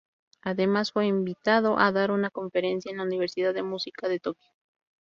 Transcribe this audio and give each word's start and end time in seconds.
Además 0.41 0.91
fue 0.93 1.05
invitado 1.05 1.77
a 1.77 1.91
dar 1.91 2.09
una 2.09 2.31
conferencia 2.31 2.89
en 2.89 2.97
la 2.97 3.03
Universidad 3.03 3.53
de 3.53 3.61
música 3.61 4.07
de 4.09 4.19
Tokyo. 4.19 4.49